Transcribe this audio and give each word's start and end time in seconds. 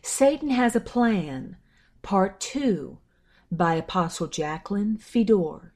Satan 0.00 0.48
Has 0.50 0.74
a 0.74 0.80
Plan, 0.80 1.56
Part 2.00 2.40
2 2.40 2.98
by 3.50 3.74
Apostle 3.74 4.26
Jacqueline 4.26 4.96
Fedor. 4.96 5.74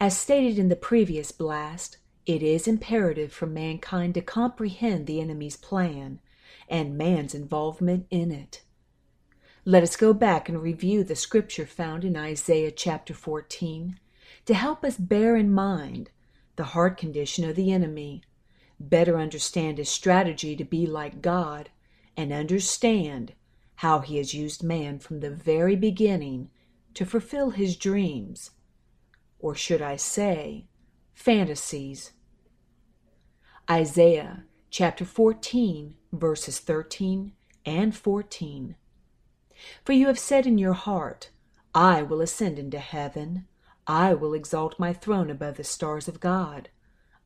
As 0.00 0.16
stated 0.16 0.58
in 0.58 0.70
the 0.70 0.76
previous 0.76 1.30
blast, 1.30 1.98
it 2.24 2.42
is 2.42 2.66
imperative 2.66 3.32
for 3.32 3.46
mankind 3.46 4.14
to 4.14 4.22
comprehend 4.22 5.06
the 5.06 5.20
enemy's 5.20 5.56
plan 5.56 6.20
and 6.68 6.96
man's 6.96 7.34
involvement 7.34 8.06
in 8.10 8.32
it. 8.32 8.62
Let 9.66 9.82
us 9.82 9.96
go 9.96 10.14
back 10.14 10.48
and 10.48 10.62
review 10.62 11.04
the 11.04 11.16
scripture 11.16 11.66
found 11.66 12.04
in 12.04 12.16
Isaiah 12.16 12.70
chapter 12.70 13.12
14 13.12 13.98
to 14.46 14.54
help 14.54 14.84
us 14.84 14.96
bear 14.96 15.36
in 15.36 15.52
mind 15.52 16.10
the 16.56 16.64
heart 16.64 16.96
condition 16.96 17.48
of 17.48 17.56
the 17.56 17.72
enemy, 17.72 18.22
better 18.80 19.18
understand 19.18 19.78
his 19.78 19.88
strategy 19.88 20.56
to 20.56 20.64
be 20.64 20.86
like 20.86 21.20
God, 21.20 21.70
and 22.16 22.32
understand 22.32 23.34
how 23.76 24.00
he 24.00 24.16
has 24.18 24.34
used 24.34 24.62
man 24.62 24.98
from 24.98 25.20
the 25.20 25.30
very 25.30 25.76
beginning 25.76 26.50
to 26.94 27.04
fulfill 27.04 27.50
his 27.50 27.76
dreams, 27.76 28.52
or 29.38 29.54
should 29.54 29.82
I 29.82 29.96
say, 29.96 30.66
fantasies. 31.12 32.12
Isaiah 33.70 34.44
chapter 34.70 35.04
14, 35.04 35.96
verses 36.12 36.58
13 36.58 37.32
and 37.66 37.96
14. 37.96 38.76
For 39.84 39.92
you 39.92 40.06
have 40.06 40.18
said 40.18 40.46
in 40.46 40.58
your 40.58 40.72
heart, 40.72 41.30
I 41.74 42.02
will 42.02 42.20
ascend 42.20 42.58
into 42.58 42.78
heaven. 42.78 43.46
I 43.86 44.14
will 44.14 44.34
exalt 44.34 44.78
my 44.78 44.92
throne 44.92 45.30
above 45.30 45.56
the 45.56 45.64
stars 45.64 46.08
of 46.08 46.20
God. 46.20 46.70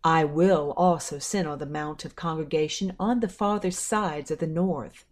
I 0.04 0.24
will 0.24 0.72
also 0.76 1.18
sit 1.18 1.46
on 1.46 1.58
the 1.58 1.66
mount 1.66 2.04
of 2.04 2.16
congregation 2.16 2.94
on 3.00 3.20
the 3.20 3.28
farther 3.28 3.70
sides 3.70 4.30
of 4.30 4.38
the 4.38 4.46
north. 4.46 5.04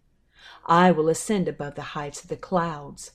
I 0.65 0.91
will 0.91 1.09
ascend 1.09 1.47
above 1.47 1.75
the 1.75 1.93
heights 1.93 2.23
of 2.23 2.29
the 2.29 2.37
clouds. 2.37 3.11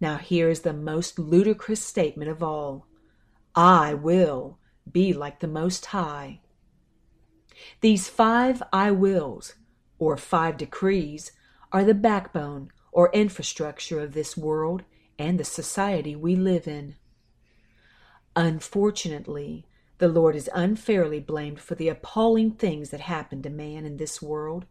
Now 0.00 0.16
here 0.16 0.48
is 0.48 0.60
the 0.60 0.72
most 0.72 1.18
ludicrous 1.18 1.84
statement 1.84 2.30
of 2.30 2.42
all. 2.42 2.86
I 3.54 3.94
will 3.94 4.58
be 4.90 5.12
like 5.12 5.40
the 5.40 5.48
Most 5.48 5.86
High. 5.86 6.40
These 7.80 8.08
five 8.08 8.62
I 8.72 8.90
wills, 8.90 9.54
or 9.98 10.16
five 10.16 10.56
decrees, 10.56 11.32
are 11.72 11.84
the 11.84 11.94
backbone 11.94 12.70
or 12.92 13.10
infrastructure 13.12 14.00
of 14.00 14.12
this 14.12 14.36
world 14.36 14.82
and 15.18 15.38
the 15.38 15.44
society 15.44 16.16
we 16.16 16.36
live 16.36 16.66
in. 16.66 16.96
Unfortunately, 18.36 19.66
the 19.98 20.08
Lord 20.08 20.34
is 20.34 20.50
unfairly 20.54 21.20
blamed 21.20 21.60
for 21.60 21.74
the 21.74 21.88
appalling 21.88 22.52
things 22.52 22.90
that 22.90 23.00
happen 23.00 23.42
to 23.42 23.50
man 23.50 23.84
in 23.84 23.96
this 23.96 24.20
world, 24.20 24.66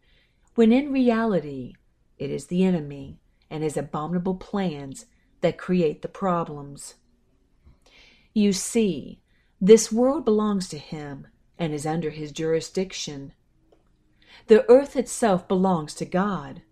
when 0.56 0.72
in 0.72 0.92
reality 0.92 1.74
it 2.18 2.30
is 2.30 2.48
the 2.48 2.64
enemy 2.64 3.20
and 3.50 3.64
his 3.64 3.78
abominable 3.78 4.36
plans 4.36 5.06
that 5.42 5.58
create 5.58 6.02
the 6.02 6.08
problems. 6.08 6.96
You 8.34 8.54
see, 8.54 9.22
this 9.62 9.92
world 9.92 10.26
belongs 10.26 10.68
to 10.70 10.78
him 10.78 11.28
and 11.58 11.74
is 11.74 11.86
under 11.86 12.10
his 12.10 12.32
jurisdiction. 12.32 13.34
The 14.48 14.70
earth 14.70 14.96
itself 14.96 15.48
belongs 15.48 15.94
to 15.96 16.06
God, 16.06 16.64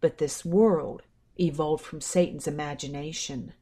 but 0.00 0.18
this 0.18 0.44
world 0.44 1.02
evolved 1.38 1.84
from 1.84 2.00
Satan's 2.00 2.46
imagination. 2.46 3.52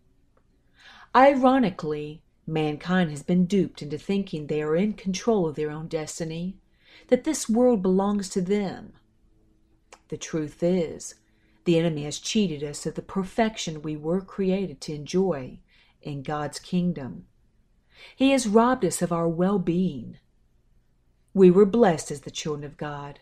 Ironically, 1.15 2.23
Mankind 2.49 3.11
has 3.11 3.23
been 3.23 3.45
duped 3.45 3.83
into 3.83 3.99
thinking 3.99 4.47
they 4.47 4.63
are 4.63 4.75
in 4.75 4.95
control 4.95 5.47
of 5.47 5.55
their 5.55 5.71
own 5.71 5.87
destiny, 5.87 6.57
that 7.09 7.25
this 7.25 7.47
world 7.47 7.83
belongs 7.83 8.31
to 8.31 8.41
them. 8.41 8.95
The 10.09 10.17
truth 10.17 10.63
is, 10.63 11.17
the 11.67 11.79
enemy 11.79 12.05
has 12.05 12.19
cheated 12.19 12.65
us 12.65 12.87
of 12.87 12.95
the 12.95 13.03
perfection 13.03 13.83
we 13.83 13.97
were 13.97 14.23
created 14.23 14.81
to 14.81 14.95
enjoy 14.95 15.59
in 16.01 16.23
God's 16.23 16.59
kingdom. 16.59 17.27
He 18.17 18.31
has 18.31 18.49
robbed 18.49 18.87
us 18.87 19.03
of 19.03 19.13
our 19.13 19.29
well 19.29 19.59
being. 19.59 20.17
We 21.35 21.51
were 21.51 21.67
blessed 21.67 22.11
as 22.11 22.23
the 22.23 22.31
children 22.31 22.65
of 22.65 22.79
God. 22.79 23.21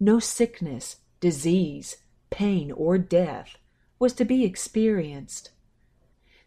No 0.00 0.18
sickness, 0.18 0.96
disease, 1.20 1.98
pain, 2.30 2.72
or 2.72 2.96
death 2.96 3.58
was 3.98 4.14
to 4.14 4.24
be 4.24 4.44
experienced. 4.44 5.50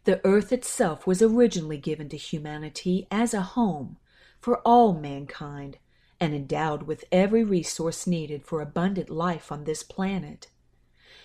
The 0.05 0.21
earth 0.23 0.51
itself 0.51 1.07
was 1.07 1.21
originally 1.21 1.77
given 1.77 2.09
to 2.09 2.17
humanity 2.17 3.07
as 3.09 3.33
a 3.33 3.41
home 3.41 3.97
for 4.39 4.59
all 4.59 4.93
mankind 4.93 5.79
and 6.19 6.33
endowed 6.33 6.83
with 6.83 7.05
every 7.11 7.43
resource 7.43 8.05
needed 8.05 8.45
for 8.45 8.61
abundant 8.61 9.09
life 9.09 9.51
on 9.51 9.63
this 9.63 9.81
planet. 9.81 10.47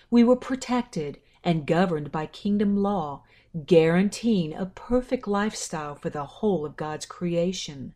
We 0.09 0.23
were 0.23 0.35
protected 0.35 1.19
and 1.43 1.67
governed 1.67 2.11
by 2.11 2.25
kingdom 2.25 2.77
law, 2.77 3.23
guaranteeing 3.65 4.55
a 4.55 4.65
perfect 4.65 5.27
lifestyle 5.27 5.95
for 5.95 6.09
the 6.09 6.25
whole 6.25 6.65
of 6.65 6.75
God's 6.75 7.05
creation. 7.05 7.93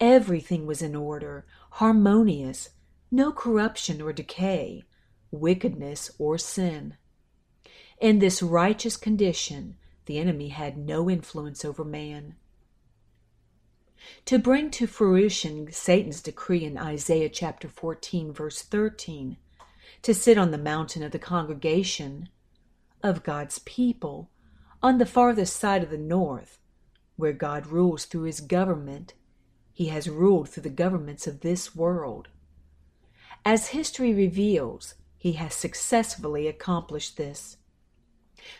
Everything 0.00 0.66
was 0.66 0.82
in 0.82 0.96
order, 0.96 1.46
harmonious, 1.72 2.70
no 3.10 3.30
corruption 3.30 4.02
or 4.02 4.12
decay, 4.12 4.82
wickedness 5.30 6.10
or 6.18 6.38
sin. 6.38 6.96
In 7.98 8.18
this 8.18 8.42
righteous 8.42 8.96
condition, 8.96 9.76
the 10.04 10.18
enemy 10.18 10.48
had 10.48 10.76
no 10.76 11.08
influence 11.08 11.64
over 11.64 11.84
man. 11.84 12.36
To 14.26 14.38
bring 14.38 14.70
to 14.72 14.86
fruition 14.86 15.72
Satan's 15.72 16.20
decree 16.20 16.64
in 16.64 16.76
Isaiah 16.76 17.30
chapter 17.30 17.68
14, 17.68 18.32
verse 18.32 18.62
13, 18.62 19.38
to 20.02 20.14
sit 20.14 20.36
on 20.36 20.50
the 20.50 20.58
mountain 20.58 21.02
of 21.02 21.12
the 21.12 21.18
congregation 21.18 22.28
of 23.02 23.24
God's 23.24 23.60
people 23.60 24.30
on 24.82 24.98
the 24.98 25.06
farthest 25.06 25.56
side 25.56 25.82
of 25.82 25.90
the 25.90 25.96
north, 25.96 26.58
where 27.16 27.32
God 27.32 27.66
rules 27.66 28.04
through 28.04 28.24
his 28.24 28.40
government, 28.40 29.14
he 29.72 29.86
has 29.86 30.08
ruled 30.08 30.50
through 30.50 30.64
the 30.64 30.70
governments 30.70 31.26
of 31.26 31.40
this 31.40 31.74
world. 31.74 32.28
As 33.44 33.68
history 33.68 34.12
reveals, 34.12 34.94
he 35.16 35.32
has 35.32 35.54
successfully 35.54 36.46
accomplished 36.46 37.16
this. 37.16 37.56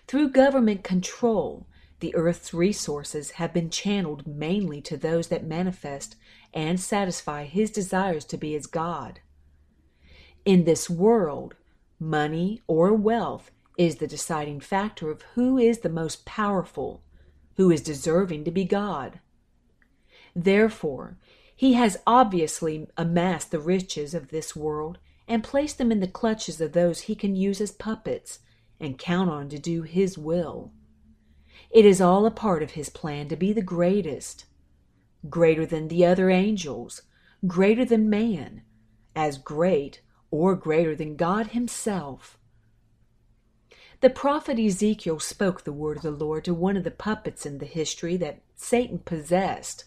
Through 0.07 0.31
government 0.31 0.85
control, 0.85 1.67
the 2.01 2.15
earth's 2.15 2.53
resources 2.53 3.33
have 3.33 3.55
been 3.55 3.71
channeled 3.71 4.27
mainly 4.27 4.81
to 4.83 4.97
those 4.97 5.29
that 5.29 5.47
manifest 5.47 6.17
and 6.53 6.79
satisfy 6.79 7.45
his 7.45 7.71
desires 7.71 8.25
to 8.27 8.37
be 8.37 8.53
his 8.53 8.67
God. 8.67 9.21
In 10.45 10.65
this 10.65 10.91
world, 10.91 11.55
money 11.99 12.63
or 12.67 12.93
wealth 12.93 13.51
is 13.79 13.97
the 13.97 14.07
deciding 14.07 14.61
factor 14.61 15.11
of 15.11 15.23
who 15.35 15.59
is 15.59 15.79
the 15.79 15.89
most 15.89 16.25
powerful, 16.25 17.03
who 17.57 17.71
is 17.71 17.81
deserving 17.81 18.45
to 18.45 18.51
be 18.51 18.65
God. 18.65 19.21
Therefore, 20.35 21.17
he 21.55 21.73
has 21.73 21.97
obviously 22.07 22.87
amassed 22.97 23.51
the 23.51 23.61
riches 23.61 24.15
of 24.15 24.29
this 24.29 24.55
world 24.55 24.99
and 25.27 25.43
placed 25.43 25.79
them 25.79 25.91
in 25.91 26.01
the 26.01 26.07
clutches 26.07 26.61
of 26.61 26.73
those 26.73 27.03
he 27.03 27.15
can 27.15 27.35
use 27.35 27.61
as 27.61 27.73
puppets 27.73 28.41
and 28.81 28.99
count 28.99 29.31
on 29.31 29.49
to 29.49 29.59
do 29.59 29.83
His 29.83 30.19
will. 30.19 30.73
It 31.71 31.85
is 31.85 32.01
all 32.01 32.27
a 32.27 32.31
part 32.31 32.63
of 32.63 32.73
His 32.73 32.89
plan 32.89 33.29
to 33.29 33.37
be 33.37 33.53
the 33.53 33.63
greatest, 33.63 34.47
greater 35.29 35.67
than 35.67 35.89
the 35.89 36.05
other 36.05 36.31
angels, 36.31 37.03
greater 37.47 37.85
than 37.85 38.11
man, 38.11 38.63
as 39.15 39.39
great 39.39 40.01
or 40.31 40.55
greater 40.55 40.95
than 40.95 41.17
God 41.17 41.49
Himself. 41.49 42.39
The 44.01 44.11
prophet 44.11 44.59
Ezekiel 44.59 45.21
spoke 45.21 45.65
the 45.65 45.73
word 45.73 45.97
of 45.97 46.03
the 46.03 46.11
Lord 46.11 46.45
to 46.45 46.55
one 46.55 46.77
of 46.77 46.85
the 46.85 46.91
puppets 46.91 47.47
in 47.47 47.59
the 47.59 47.67
history 47.67 48.17
that 48.19 48.43
Satan 48.55 48.99
possessed, 48.99 49.85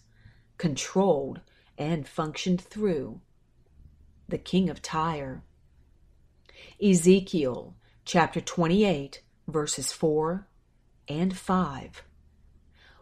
controlled, 0.57 1.41
and 1.77 2.07
functioned 2.07 2.59
through 2.59 3.21
the 4.27 4.37
king 4.37 4.69
of 4.69 4.81
Tyre. 4.81 5.43
Ezekiel 6.83 7.75
chapter 8.11 8.41
28, 8.41 9.21
verses 9.47 9.91
4 9.91 10.47
and 11.07 11.37
5. 11.37 12.03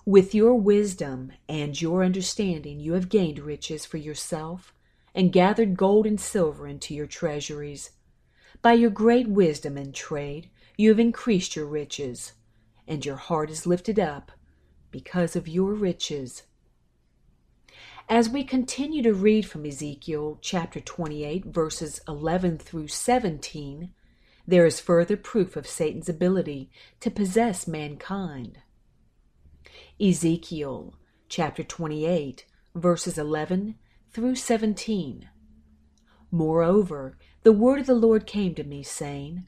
With 0.05 0.35
your 0.35 0.55
wisdom 0.55 1.31
and 1.47 1.81
your 1.81 2.03
understanding, 2.03 2.81
you 2.81 2.91
have 2.91 3.07
gained 3.07 3.39
riches 3.39 3.85
for 3.85 3.95
yourself 3.95 4.73
and 5.15 5.31
gathered 5.31 5.77
gold 5.77 6.05
and 6.05 6.19
silver 6.19 6.67
into 6.67 6.93
your 6.93 7.07
treasuries. 7.07 7.91
By 8.61 8.73
your 8.73 8.89
great 8.89 9.29
wisdom 9.29 9.77
and 9.77 9.95
trade, 9.95 10.49
you 10.77 10.89
have 10.89 10.99
increased 10.99 11.55
your 11.55 11.67
riches, 11.67 12.33
and 12.85 13.05
your 13.05 13.15
heart 13.15 13.49
is 13.49 13.65
lifted 13.65 13.97
up 13.97 14.33
because 14.91 15.37
of 15.37 15.47
your 15.47 15.71
riches. 15.71 16.43
As 18.09 18.27
we 18.27 18.43
continue 18.43 19.01
to 19.03 19.13
read 19.13 19.45
from 19.45 19.65
Ezekiel 19.65 20.37
chapter 20.41 20.81
28, 20.81 21.45
verses 21.45 22.01
11 22.09 22.57
through 22.57 22.89
17, 22.89 23.93
there 24.47 24.65
is 24.65 24.79
further 24.79 25.17
proof 25.17 25.57
of 25.57 25.67
Satan's 25.67 26.07
ability 26.07 26.71
to 27.01 27.11
possess 27.11 27.67
mankind. 27.67 28.59
Ezekiel 29.99 30.95
chapter 31.27 31.63
28, 31.63 32.45
verses 32.73 33.17
11 33.17 33.75
through 34.11 34.35
17. 34.35 35.29
Moreover, 36.31 37.17
the 37.43 37.51
word 37.51 37.81
of 37.81 37.87
the 37.87 37.93
Lord 37.93 38.25
came 38.25 38.55
to 38.55 38.63
me, 38.63 38.83
saying, 38.83 39.47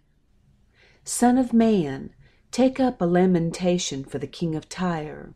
Son 1.05 1.37
of 1.37 1.53
man, 1.53 2.11
take 2.51 2.79
up 2.79 3.01
a 3.01 3.05
lamentation 3.05 4.03
for 4.03 4.19
the 4.19 4.27
king 4.27 4.55
of 4.55 4.67
Tyre. 4.67 5.33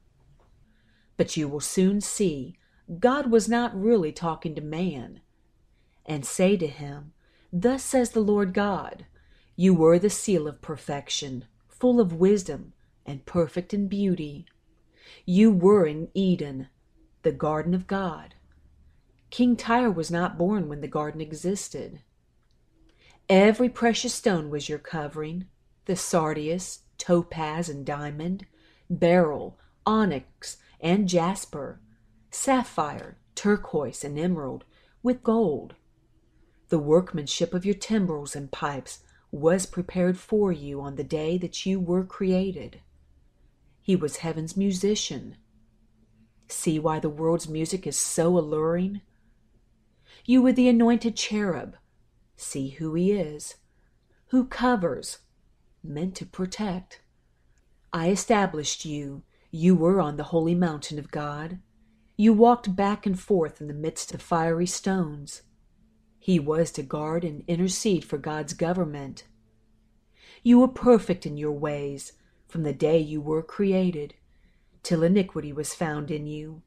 But 1.15 1.37
you 1.37 1.47
will 1.47 1.61
soon 1.61 2.01
see 2.01 2.57
God 2.99 3.31
was 3.31 3.47
not 3.47 3.79
really 3.79 4.11
talking 4.11 4.55
to 4.55 4.61
man, 4.61 5.21
and 6.05 6.25
say 6.25 6.57
to 6.57 6.67
him, 6.67 7.13
Thus 7.51 7.81
says 7.83 8.11
the 8.11 8.19
Lord 8.19 8.53
God, 8.53 9.05
You 9.55 9.73
were 9.73 9.99
the 9.99 10.09
seal 10.09 10.47
of 10.47 10.61
perfection, 10.61 11.45
full 11.67 11.99
of 11.99 12.13
wisdom, 12.13 12.73
and 13.05 13.25
perfect 13.25 13.73
in 13.73 13.87
beauty. 13.87 14.45
You 15.25 15.51
were 15.51 15.85
in 15.85 16.09
Eden, 16.13 16.69
the 17.21 17.31
garden 17.31 17.73
of 17.73 17.85
God. 17.85 18.35
King 19.29 19.55
Tyre 19.55 19.91
was 19.91 20.09
not 20.09 20.37
born 20.37 20.69
when 20.69 20.81
the 20.81 20.87
garden 20.87 21.21
existed. 21.21 22.01
Every 23.29 23.69
precious 23.69 24.13
stone 24.13 24.49
was 24.49 24.69
your 24.69 24.79
covering 24.79 25.47
the 25.85 25.95
sardius, 25.95 26.79
topaz, 26.97 27.67
and 27.67 27.85
diamond, 27.85 28.45
beryl, 28.89 29.57
onyx, 29.85 30.57
and 30.79 31.09
jasper, 31.09 31.81
sapphire, 32.31 33.17
turquoise, 33.35 34.03
and 34.03 34.17
emerald, 34.17 34.63
with 35.01 35.23
gold. 35.23 35.75
The 36.69 36.79
workmanship 36.79 37.53
of 37.53 37.65
your 37.65 37.75
timbrels 37.75 38.35
and 38.35 38.49
pipes 38.49 38.99
was 39.33 39.65
prepared 39.65 40.15
for 40.15 40.51
you 40.51 40.79
on 40.79 40.95
the 40.95 41.03
day 41.03 41.39
that 41.39 41.65
you 41.65 41.79
were 41.79 42.03
created. 42.03 42.79
He 43.81 43.95
was 43.95 44.17
heaven's 44.17 44.55
musician. 44.55 45.37
See 46.47 46.77
why 46.77 46.99
the 46.99 47.09
world's 47.09 47.49
music 47.49 47.87
is 47.87 47.97
so 47.97 48.37
alluring? 48.37 49.01
You 50.23 50.43
were 50.43 50.53
the 50.53 50.69
anointed 50.69 51.15
cherub. 51.15 51.77
See 52.37 52.69
who 52.69 52.93
he 52.93 53.11
is. 53.11 53.55
Who 54.27 54.45
covers, 54.45 55.17
meant 55.83 56.13
to 56.17 56.27
protect. 56.27 57.01
I 57.91 58.11
established 58.11 58.85
you. 58.85 59.23
You 59.49 59.75
were 59.75 59.99
on 59.99 60.17
the 60.17 60.25
holy 60.25 60.53
mountain 60.53 60.99
of 60.99 61.09
God. 61.09 61.57
You 62.15 62.33
walked 62.33 62.75
back 62.75 63.07
and 63.07 63.19
forth 63.19 63.59
in 63.59 63.67
the 63.67 63.73
midst 63.73 64.13
of 64.13 64.21
fiery 64.21 64.67
stones. 64.67 65.41
He 66.23 66.39
was 66.39 66.71
to 66.71 66.83
guard 66.83 67.25
and 67.25 67.43
intercede 67.49 68.05
for 68.05 68.17
God's 68.17 68.53
government. 68.53 69.25
You 70.41 70.57
were 70.57 70.69
perfect 70.69 71.25
in 71.25 71.35
your 71.35 71.51
ways 71.51 72.13
from 72.47 72.63
the 72.63 72.71
day 72.71 72.97
you 72.97 73.19
were 73.19 73.43
created, 73.43 74.13
till 74.83 75.03
iniquity 75.03 75.51
was 75.51 75.73
found 75.73 76.09
in 76.09 76.25
you. 76.25 76.61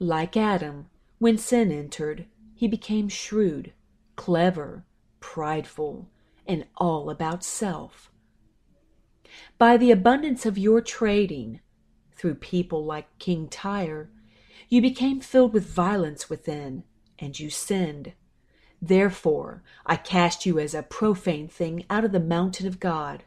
Like 0.00 0.36
Adam, 0.36 0.86
when 1.20 1.38
sin 1.38 1.70
entered, 1.70 2.26
he 2.52 2.66
became 2.66 3.08
shrewd, 3.08 3.74
clever, 4.16 4.84
prideful, 5.20 6.08
and 6.44 6.66
all 6.78 7.10
about 7.10 7.44
self. 7.44 8.10
By 9.56 9.76
the 9.76 9.92
abundance 9.92 10.44
of 10.44 10.58
your 10.58 10.80
trading, 10.80 11.60
through 12.16 12.34
people 12.34 12.84
like 12.84 13.20
King 13.20 13.46
Tyre, 13.46 14.10
you 14.68 14.82
became 14.82 15.20
filled 15.20 15.52
with 15.52 15.64
violence 15.64 16.28
within, 16.28 16.82
and 17.20 17.38
you 17.38 17.50
sinned. 17.50 18.14
Therefore 18.80 19.62
I 19.84 19.96
cast 19.96 20.46
you 20.46 20.58
as 20.58 20.74
a 20.74 20.82
profane 20.82 21.48
thing 21.48 21.84
out 21.90 22.04
of 22.04 22.12
the 22.12 22.20
mountain 22.20 22.66
of 22.66 22.80
God. 22.80 23.24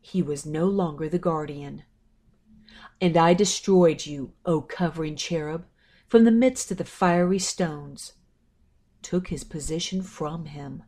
He 0.00 0.22
was 0.22 0.46
no 0.46 0.66
longer 0.66 1.08
the 1.08 1.18
guardian. 1.18 1.84
And 3.00 3.16
I 3.16 3.34
destroyed 3.34 4.06
you, 4.06 4.32
O 4.44 4.60
covering 4.60 5.16
cherub, 5.16 5.66
from 6.08 6.24
the 6.24 6.30
midst 6.30 6.70
of 6.70 6.78
the 6.78 6.84
fiery 6.84 7.38
stones 7.38 8.14
took 9.02 9.28
his 9.28 9.44
position 9.44 10.02
from 10.02 10.46
him. 10.46 10.82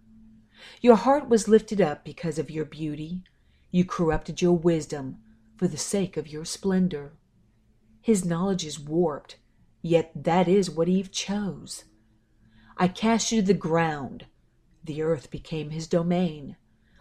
Your 0.81 0.97
heart 0.97 1.29
was 1.29 1.49
lifted 1.49 1.81
up 1.81 2.05
because 2.05 2.39
of 2.39 2.51
your 2.51 2.65
beauty. 2.65 3.25
You 3.71 3.85
corrupted 3.85 4.43
your 4.43 4.57
wisdom 4.57 5.19
for 5.57 5.67
the 5.67 5.79
sake 5.79 6.17
of 6.17 6.29
your 6.29 6.45
splendor. 6.45 7.13
His 8.01 8.25
knowledge 8.25 8.65
is 8.65 8.79
warped, 8.79 9.37
yet 9.81 10.13
that 10.15 10.49
is 10.49 10.71
what 10.71 10.89
Eve 10.89 11.11
chose. 11.11 11.85
I 12.77 12.89
cast 12.89 13.33
you 13.33 13.41
to 13.41 13.47
the 13.47 13.55
ground. 13.55 14.27
The 14.85 15.03
earth 15.03 15.31
became 15.31 15.71
his 15.71 15.87
domain. 15.87 16.57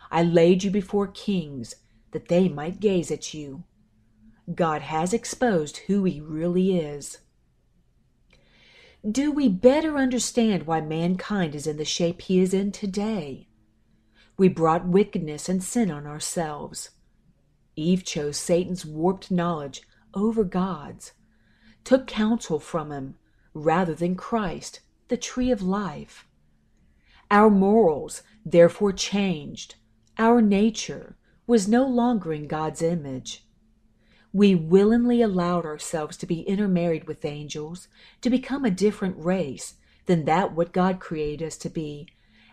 I 0.09 0.23
laid 0.23 0.63
you 0.63 0.71
before 0.71 1.07
kings 1.07 1.75
that 2.11 2.27
they 2.27 2.49
might 2.49 2.79
gaze 2.79 3.11
at 3.11 3.33
you. 3.33 3.63
God 4.53 4.81
has 4.81 5.13
exposed 5.13 5.77
who 5.77 6.03
he 6.03 6.19
really 6.19 6.77
is 6.77 7.19
do 9.09 9.31
we 9.31 9.49
better 9.49 9.97
understand 9.97 10.67
why 10.67 10.79
mankind 10.79 11.55
is 11.55 11.65
in 11.65 11.77
the 11.77 11.85
shape 11.85 12.21
he 12.21 12.39
is 12.39 12.53
in 12.53 12.71
today. 12.71 13.47
We 14.37 14.47
brought 14.47 14.85
wickedness 14.85 15.49
and 15.49 15.63
sin 15.63 15.89
on 15.89 16.05
ourselves. 16.05 16.91
Eve 17.75 18.05
chose 18.05 18.37
Satan's 18.37 18.85
warped 18.85 19.31
knowledge 19.31 19.81
over 20.13 20.43
God's, 20.43 21.13
took 21.83 22.05
counsel 22.05 22.59
from 22.59 22.91
him 22.91 23.15
rather 23.55 23.95
than 23.95 24.15
Christ, 24.15 24.81
the 25.11 25.17
tree 25.17 25.51
of 25.51 25.61
life. 25.61 26.25
Our 27.29 27.51
morals 27.51 28.23
therefore 28.43 28.93
changed. 28.93 29.75
Our 30.17 30.41
nature 30.41 31.15
was 31.45 31.67
no 31.67 31.85
longer 31.85 32.33
in 32.33 32.47
God's 32.47 32.81
image 32.81 33.45
we 34.33 34.55
willingly 34.55 35.21
allowed 35.21 35.65
ourselves 35.65 36.15
to 36.17 36.25
be 36.25 36.41
intermarried 36.41 37.05
with 37.05 37.25
angels, 37.25 37.87
to 38.21 38.29
become 38.29 38.63
a 38.63 38.71
different 38.71 39.17
race 39.17 39.75
than 40.05 40.25
that 40.25 40.53
what 40.53 40.71
God 40.71 40.99
created 40.99 41.45
us 41.45 41.57
to 41.57 41.69
be, 41.69 42.07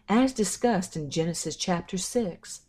as 0.08 0.32
discussed 0.32 0.96
in 0.96 1.10
Genesis 1.10 1.54
chapter 1.54 1.96
6. 1.96 2.62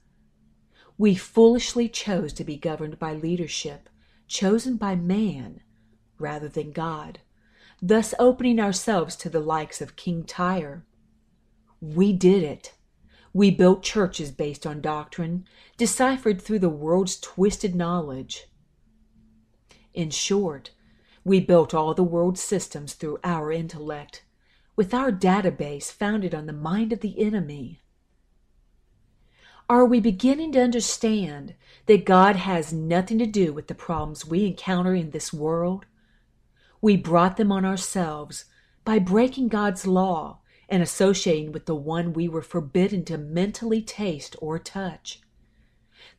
We 0.97 1.15
foolishly 1.15 1.89
chose 1.89 2.33
to 2.33 2.43
be 2.43 2.57
governed 2.57 2.99
by 2.99 3.13
leadership, 3.13 3.89
chosen 4.27 4.77
by 4.77 4.95
man, 4.95 5.61
rather 6.19 6.49
than 6.49 6.71
God, 6.71 7.19
thus 7.81 8.13
opening 8.19 8.59
ourselves 8.59 9.15
to 9.17 9.29
the 9.29 9.39
likes 9.39 9.81
of 9.81 9.95
King 9.95 10.23
Tyre. 10.23 10.85
We 11.81 12.13
did 12.13 12.43
it. 12.43 12.73
We 13.33 13.51
built 13.51 13.83
churches 13.83 14.31
based 14.31 14.65
on 14.65 14.81
doctrine, 14.81 15.45
deciphered 15.77 16.41
through 16.41 16.59
the 16.59 16.69
world's 16.69 17.19
twisted 17.19 17.75
knowledge. 17.75 18.47
In 19.93 20.09
short, 20.09 20.71
we 21.23 21.39
built 21.39 21.73
all 21.73 21.93
the 21.93 22.03
world's 22.03 22.41
systems 22.41 22.93
through 22.93 23.19
our 23.23 23.51
intellect, 23.51 24.23
with 24.75 24.93
our 24.93 25.11
database 25.11 25.91
founded 25.91 26.33
on 26.33 26.47
the 26.47 26.53
mind 26.53 26.91
of 26.91 27.01
the 27.01 27.19
enemy. 27.19 27.81
Are 29.69 29.85
we 29.85 29.99
beginning 29.99 30.53
to 30.53 30.63
understand 30.63 31.53
that 31.85 32.05
God 32.05 32.35
has 32.35 32.73
nothing 32.73 33.19
to 33.19 33.27
do 33.27 33.53
with 33.53 33.67
the 33.67 33.75
problems 33.75 34.25
we 34.25 34.47
encounter 34.47 34.95
in 34.95 35.11
this 35.11 35.31
world? 35.31 35.85
We 36.81 36.95
brought 36.95 37.37
them 37.37 37.51
on 37.51 37.65
ourselves 37.65 38.45
by 38.85 38.99
breaking 38.99 39.49
God's 39.49 39.85
law 39.85 40.39
and 40.69 40.81
associating 40.81 41.51
with 41.51 41.65
the 41.65 41.75
one 41.75 42.13
we 42.13 42.27
were 42.27 42.41
forbidden 42.41 43.03
to 43.05 43.17
mentally 43.17 43.81
taste 43.81 44.35
or 44.39 44.59
touch. 44.59 45.21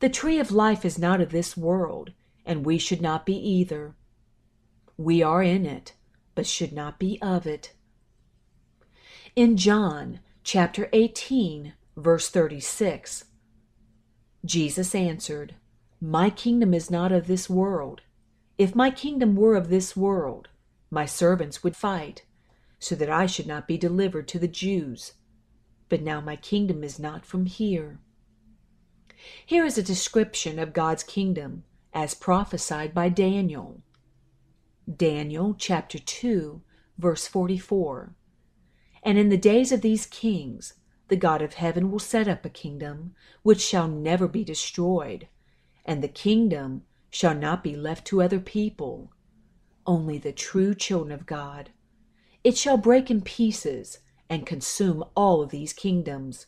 The 0.00 0.08
tree 0.08 0.38
of 0.38 0.50
life 0.50 0.84
is 0.84 0.98
not 0.98 1.20
of 1.20 1.30
this 1.30 1.56
world, 1.56 2.12
and 2.44 2.66
we 2.66 2.78
should 2.78 3.00
not 3.00 3.24
be 3.24 3.34
either. 3.36 3.94
We 4.96 5.22
are 5.22 5.42
in 5.42 5.64
it, 5.64 5.94
but 6.34 6.46
should 6.46 6.72
not 6.72 6.98
be 6.98 7.18
of 7.22 7.46
it. 7.46 7.72
In 9.34 9.56
John 9.56 10.20
chapter 10.44 10.88
18, 10.92 11.72
verse 11.96 12.28
36, 12.28 13.24
Jesus 14.44 14.94
answered, 14.94 15.54
My 16.00 16.28
kingdom 16.28 16.74
is 16.74 16.90
not 16.90 17.12
of 17.12 17.26
this 17.26 17.48
world. 17.48 18.02
If 18.58 18.74
my 18.74 18.90
kingdom 18.90 19.36
were 19.36 19.54
of 19.54 19.70
this 19.70 19.96
world, 19.96 20.48
my 20.90 21.06
servants 21.06 21.62
would 21.62 21.76
fight, 21.76 22.24
so 22.78 22.94
that 22.94 23.10
I 23.10 23.26
should 23.26 23.46
not 23.46 23.68
be 23.68 23.78
delivered 23.78 24.26
to 24.28 24.38
the 24.38 24.48
Jews. 24.48 25.12
But 25.88 26.02
now 26.02 26.20
my 26.20 26.36
kingdom 26.36 26.82
is 26.82 26.98
not 26.98 27.24
from 27.24 27.46
here. 27.46 28.00
Here 29.44 29.64
is 29.64 29.76
a 29.76 29.82
description 29.82 30.58
of 30.58 30.72
God's 30.72 31.02
kingdom 31.02 31.64
as 31.92 32.14
prophesied 32.14 32.94
by 32.94 33.08
Daniel. 33.08 33.82
Daniel 34.96 35.54
chapter 35.58 35.98
2, 35.98 36.62
verse 36.98 37.26
44. 37.26 38.14
And 39.02 39.18
in 39.18 39.28
the 39.28 39.36
days 39.36 39.72
of 39.72 39.82
these 39.82 40.06
kings, 40.06 40.74
the 41.08 41.16
God 41.16 41.42
of 41.42 41.54
heaven 41.54 41.90
will 41.90 41.98
set 41.98 42.28
up 42.28 42.44
a 42.44 42.50
kingdom 42.50 43.14
which 43.42 43.60
shall 43.60 43.88
never 43.88 44.28
be 44.28 44.44
destroyed, 44.44 45.28
and 45.84 46.02
the 46.02 46.08
kingdom 46.08 46.82
shall 47.10 47.34
not 47.34 47.62
be 47.64 47.74
left 47.76 48.06
to 48.06 48.22
other 48.22 48.40
people, 48.40 49.12
only 49.86 50.18
the 50.18 50.32
true 50.32 50.74
children 50.74 51.12
of 51.12 51.26
God. 51.26 51.70
It 52.42 52.56
shall 52.56 52.76
break 52.76 53.10
in 53.10 53.22
pieces 53.22 53.98
and 54.28 54.46
consume 54.46 55.04
all 55.16 55.42
of 55.42 55.50
these 55.50 55.72
kingdoms, 55.72 56.46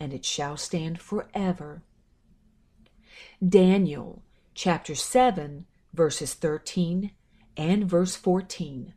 and 0.00 0.12
it 0.12 0.24
shall 0.24 0.56
stand 0.56 1.00
forever. 1.00 1.82
Daniel 3.46 4.22
chapter 4.54 4.94
7, 4.94 5.66
verses 5.92 6.34
13 6.34 7.12
and 7.56 7.88
verse 7.88 8.16
14. 8.16 8.94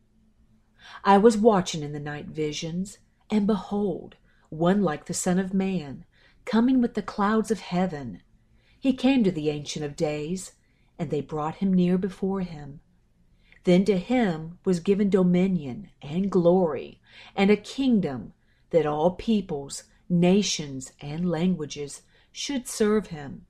I 1.03 1.17
was 1.17 1.37
watching 1.37 1.83
in 1.83 1.93
the 1.93 1.99
night 1.99 2.27
visions, 2.27 2.97
and 3.29 3.45
behold, 3.45 4.15
one 4.49 4.81
like 4.81 5.05
the 5.05 5.13
Son 5.13 5.37
of 5.39 5.53
Man, 5.53 6.05
coming 6.45 6.81
with 6.81 6.95
the 6.95 7.01
clouds 7.01 7.51
of 7.51 7.59
heaven. 7.59 8.21
He 8.79 8.93
came 8.93 9.23
to 9.23 9.31
the 9.31 9.49
Ancient 9.49 9.85
of 9.85 9.95
Days, 9.95 10.53
and 10.97 11.09
they 11.09 11.21
brought 11.21 11.55
him 11.55 11.73
near 11.73 11.97
before 11.97 12.41
him. 12.41 12.81
Then 13.63 13.85
to 13.85 13.97
him 13.97 14.59
was 14.65 14.79
given 14.79 15.09
dominion 15.09 15.89
and 16.01 16.31
glory 16.31 16.99
and 17.35 17.51
a 17.51 17.57
kingdom 17.57 18.33
that 18.71 18.85
all 18.85 19.11
peoples, 19.11 19.83
nations, 20.09 20.93
and 20.99 21.29
languages 21.29 22.01
should 22.31 22.67
serve 22.67 23.07
him. 23.07 23.45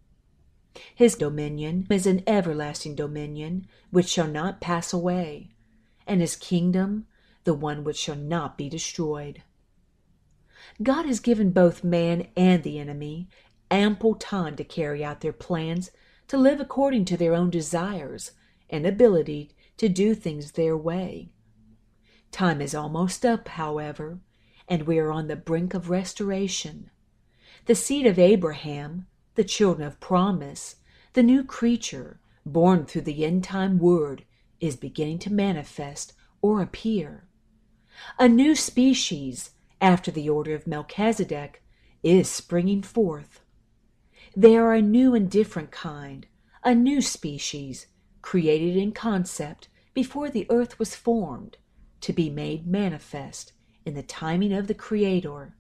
His 0.96 1.16
dominion 1.16 1.88
is 1.90 2.06
an 2.06 2.24
everlasting 2.28 2.96
dominion 2.96 3.68
which 3.90 4.08
shall 4.08 4.28
not 4.28 4.62
pass 4.62 4.94
away, 4.94 5.52
and 6.08 6.22
his 6.22 6.36
kingdom 6.36 7.08
the 7.44 7.54
one 7.54 7.84
which 7.84 7.98
shall 7.98 8.16
not 8.16 8.58
be 8.58 8.70
destroyed. 8.70 9.44
God 10.82 11.06
has 11.06 11.20
given 11.20 11.52
both 11.52 11.84
man 11.84 12.28
and 12.36 12.64
the 12.64 12.80
enemy 12.80 13.28
ample 13.70 14.16
time 14.16 14.56
to 14.58 14.64
carry 14.64 15.04
out 15.04 15.22
their 15.22 15.34
plans 15.34 15.92
to 16.28 16.38
live 16.38 16.60
according 16.60 17.06
to 17.06 17.18
their 17.18 17.34
own 17.34 17.50
desires 17.50 18.32
and 18.70 18.86
ability 18.86 19.52
to 19.82 19.90
do 19.90 20.14
things 20.14 20.52
their 20.52 20.78
way. 20.78 21.28
Time 22.32 22.62
is 22.62 22.76
almost 22.76 23.26
up, 23.26 23.48
however, 23.48 24.20
and 24.68 24.84
we 24.84 25.00
are 25.00 25.12
on 25.12 25.28
the 25.28 25.36
brink 25.36 25.74
of 25.74 25.90
restoration. 25.90 26.92
The 27.66 27.74
seed 27.74 28.06
of 28.06 28.20
Abraham, 28.20 29.08
the 29.34 29.44
children 29.44 29.88
of 29.88 30.00
promise, 30.00 30.76
the 31.14 31.24
new 31.24 31.44
creature, 31.44 32.20
born 32.46 32.86
through 32.86 33.02
the 33.02 33.26
end 33.26 33.44
time 33.44 33.80
word, 33.80 34.24
is 34.60 34.76
beginning 34.76 35.18
to 35.18 35.34
manifest 35.34 36.14
or 36.44 36.62
appear. 36.62 37.24
A 38.20 38.30
new 38.30 38.54
species, 38.54 39.50
after 39.82 40.12
the 40.12 40.30
order 40.30 40.54
of 40.54 40.68
Melchizedek, 40.68 41.64
is 42.04 42.30
springing 42.30 42.84
forth. 42.84 43.40
They 44.38 44.56
are 44.56 44.76
a 44.76 44.82
new 44.84 45.16
and 45.16 45.28
different 45.28 45.72
kind, 45.72 46.28
a 46.64 46.76
new 46.76 47.02
species, 47.02 47.88
created 48.22 48.78
in 48.78 48.92
concept 48.92 49.70
before 49.94 50.30
the 50.30 50.48
earth 50.50 50.80
was 50.80 50.96
formed, 50.96 51.58
to 52.02 52.14
be 52.14 52.30
made 52.30 52.66
manifest 52.66 53.54
in 53.86 53.94
the 53.94 54.04
timing 54.04 54.54
of 54.54 54.68
the 54.68 54.74
Creator. 54.74 55.56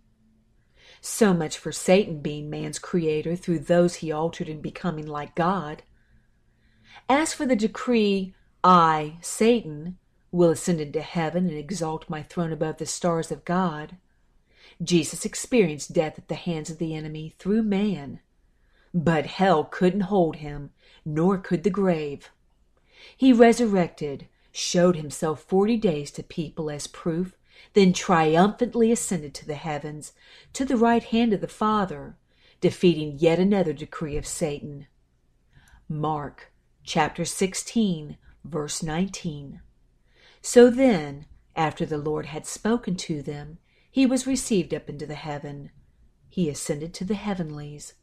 So 1.01 1.33
much 1.33 1.57
for 1.57 1.71
Satan 1.71 2.21
being 2.21 2.49
man's 2.49 2.77
creator 2.77 3.35
through 3.35 3.59
those 3.59 3.95
he 3.95 4.11
altered 4.11 4.47
in 4.47 4.61
becoming 4.61 5.07
like 5.07 5.35
God. 5.35 5.83
As 7.09 7.33
for 7.33 7.45
the 7.45 7.55
decree, 7.55 8.35
I, 8.63 9.17
Satan, 9.21 9.97
will 10.31 10.51
ascend 10.51 10.79
into 10.79 11.01
heaven 11.01 11.47
and 11.47 11.57
exalt 11.57 12.09
my 12.09 12.23
throne 12.23 12.53
above 12.53 12.77
the 12.77 12.85
stars 12.85 13.31
of 13.31 13.45
God, 13.45 13.97
Jesus 14.81 15.25
experienced 15.25 15.93
death 15.93 16.17
at 16.17 16.27
the 16.27 16.35
hands 16.35 16.69
of 16.69 16.77
the 16.77 16.95
enemy 16.95 17.35
through 17.37 17.63
man. 17.63 18.19
But 18.93 19.25
hell 19.25 19.63
couldn't 19.63 20.01
hold 20.01 20.37
him, 20.37 20.71
nor 21.05 21.37
could 21.37 21.63
the 21.63 21.69
grave. 21.69 22.29
He 23.17 23.33
resurrected, 23.33 24.27
showed 24.51 24.95
himself 24.95 25.41
forty 25.41 25.77
days 25.77 26.11
to 26.11 26.23
people 26.23 26.69
as 26.69 26.87
proof, 26.87 27.37
then 27.73 27.93
triumphantly 27.93 28.91
ascended 28.91 29.33
to 29.35 29.45
the 29.45 29.55
heavens, 29.55 30.13
to 30.53 30.65
the 30.65 30.77
right 30.77 31.03
hand 31.03 31.33
of 31.33 31.41
the 31.41 31.47
Father, 31.47 32.17
defeating 32.59 33.17
yet 33.17 33.39
another 33.39 33.73
decree 33.73 34.17
of 34.17 34.25
Satan. 34.25 34.87
Mark 35.87 36.51
chapter 36.83 37.25
16, 37.25 38.17
verse 38.43 38.81
19. 38.81 39.61
So 40.41 40.69
then, 40.69 41.25
after 41.55 41.85
the 41.85 41.97
Lord 41.97 42.27
had 42.27 42.45
spoken 42.45 42.95
to 42.97 43.21
them, 43.21 43.59
he 43.89 44.05
was 44.05 44.25
received 44.25 44.73
up 44.73 44.89
into 44.89 45.05
the 45.05 45.15
heaven. 45.15 45.71
He 46.29 46.49
ascended 46.49 46.93
to 46.95 47.05
the 47.05 47.15
heavenlies, 47.15 47.93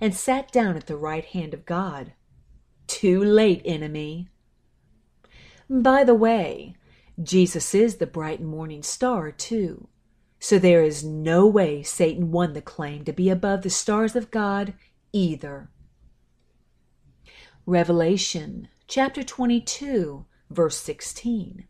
and 0.00 0.14
sat 0.14 0.50
down 0.50 0.76
at 0.76 0.86
the 0.86 0.96
right 0.96 1.24
hand 1.24 1.54
of 1.54 1.66
God. 1.66 2.12
Too 2.86 3.22
late, 3.22 3.62
enemy. 3.64 4.28
By 5.68 6.04
the 6.04 6.14
way, 6.14 6.76
Jesus 7.22 7.74
is 7.74 7.96
the 7.96 8.06
bright 8.06 8.40
morning 8.40 8.82
star, 8.82 9.32
too. 9.32 9.88
So 10.38 10.58
there 10.58 10.82
is 10.82 11.02
no 11.02 11.46
way 11.46 11.82
Satan 11.82 12.30
won 12.30 12.52
the 12.52 12.62
claim 12.62 13.04
to 13.04 13.12
be 13.12 13.30
above 13.30 13.62
the 13.62 13.70
stars 13.70 14.14
of 14.14 14.30
God 14.30 14.74
either. 15.12 15.70
Revelation 17.64 18.68
chapter 18.86 19.24
22, 19.24 20.26
verse 20.50 20.76
16. 20.76 21.66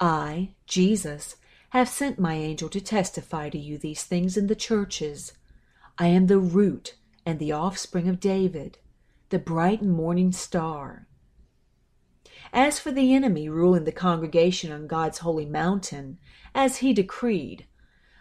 I, 0.00 0.54
Jesus, 0.66 1.36
have 1.70 1.88
sent 1.88 2.18
my 2.18 2.34
angel 2.34 2.68
to 2.70 2.80
testify 2.80 3.50
to 3.50 3.58
you 3.58 3.76
these 3.76 4.04
things 4.04 4.36
in 4.36 4.46
the 4.46 4.54
churches. 4.54 5.32
I 5.98 6.06
am 6.06 6.28
the 6.28 6.38
root 6.38 6.96
and 7.26 7.38
the 7.38 7.52
offspring 7.52 8.08
of 8.08 8.20
David, 8.20 8.78
the 9.28 9.38
bright 9.38 9.82
morning 9.82 10.32
star. 10.32 11.08
As 12.54 12.78
for 12.78 12.92
the 12.92 13.14
enemy 13.14 13.48
ruling 13.48 13.84
the 13.84 13.92
congregation 13.92 14.70
on 14.72 14.86
God's 14.86 15.18
holy 15.18 15.46
mountain, 15.46 16.18
as 16.54 16.78
he 16.78 16.92
decreed, 16.92 17.66